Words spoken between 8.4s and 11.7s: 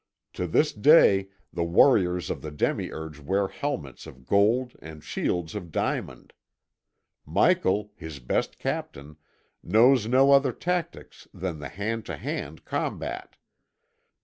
captain, knows no other tactics than the